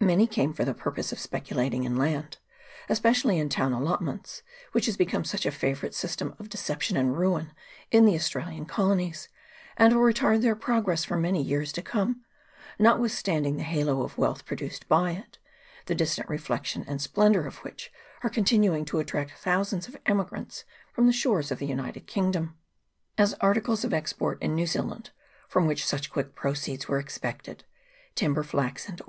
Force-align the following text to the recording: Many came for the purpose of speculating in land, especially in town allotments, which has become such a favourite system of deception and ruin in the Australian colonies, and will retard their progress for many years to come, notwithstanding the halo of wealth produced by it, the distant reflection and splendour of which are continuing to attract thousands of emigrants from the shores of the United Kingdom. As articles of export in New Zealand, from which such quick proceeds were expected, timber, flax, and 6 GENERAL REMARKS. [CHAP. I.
Many 0.00 0.28
came 0.28 0.52
for 0.52 0.64
the 0.64 0.74
purpose 0.74 1.10
of 1.10 1.18
speculating 1.18 1.82
in 1.82 1.96
land, 1.96 2.38
especially 2.88 3.40
in 3.40 3.48
town 3.48 3.72
allotments, 3.72 4.44
which 4.70 4.86
has 4.86 4.96
become 4.96 5.24
such 5.24 5.44
a 5.44 5.50
favourite 5.50 5.92
system 5.92 6.36
of 6.38 6.48
deception 6.48 6.96
and 6.96 7.18
ruin 7.18 7.50
in 7.90 8.04
the 8.04 8.14
Australian 8.14 8.64
colonies, 8.64 9.28
and 9.76 9.92
will 9.92 10.02
retard 10.02 10.40
their 10.40 10.54
progress 10.54 11.04
for 11.04 11.16
many 11.16 11.42
years 11.42 11.72
to 11.72 11.82
come, 11.82 12.24
notwithstanding 12.78 13.56
the 13.56 13.64
halo 13.64 14.02
of 14.04 14.16
wealth 14.16 14.44
produced 14.44 14.86
by 14.86 15.10
it, 15.10 15.38
the 15.86 15.96
distant 15.96 16.28
reflection 16.28 16.84
and 16.86 17.02
splendour 17.02 17.44
of 17.44 17.56
which 17.64 17.90
are 18.22 18.30
continuing 18.30 18.84
to 18.84 19.00
attract 19.00 19.32
thousands 19.32 19.88
of 19.88 19.96
emigrants 20.06 20.62
from 20.92 21.08
the 21.08 21.12
shores 21.12 21.50
of 21.50 21.58
the 21.58 21.66
United 21.66 22.06
Kingdom. 22.06 22.56
As 23.18 23.34
articles 23.40 23.82
of 23.84 23.92
export 23.92 24.40
in 24.40 24.54
New 24.54 24.68
Zealand, 24.68 25.10
from 25.48 25.66
which 25.66 25.84
such 25.84 26.08
quick 26.12 26.36
proceeds 26.36 26.86
were 26.86 27.00
expected, 27.00 27.64
timber, 28.14 28.44
flax, 28.44 28.44
and 28.44 28.44
6 28.46 28.54
GENERAL 28.54 28.70
REMARKS. 28.70 28.86
[CHAP. 28.86 29.00
I. 29.00 29.00